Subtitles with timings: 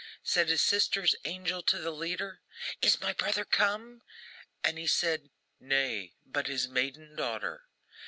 [0.23, 2.41] Said his sister's angel to the leader:
[2.81, 4.01] 'Is my brother come?'
[4.63, 7.67] And he said, 'Nay, but his maiden daughter.